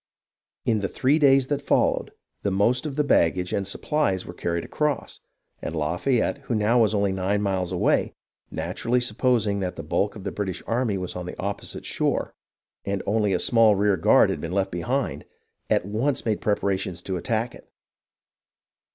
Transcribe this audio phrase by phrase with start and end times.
[0.65, 2.11] In the three days that followed,
[2.41, 5.19] the most of the baggage and supplies were carried across,
[5.61, 8.15] and Lafayette, who now was only nine miles away,
[8.49, 12.33] naturally supposing that the bulk of the British army was on the opposite shore
[12.83, 15.23] and only a small rear guard had been left behind,
[15.69, 17.71] at once made preparations to attack it.